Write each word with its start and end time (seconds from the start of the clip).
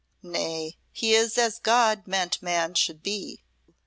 Nay, 0.23 0.77
he 0.91 1.13
is 1.13 1.37
as 1.37 1.59
God 1.59 2.07
meant 2.07 2.41
Man 2.41 2.73
should 2.73 3.03
be.' 3.03 3.43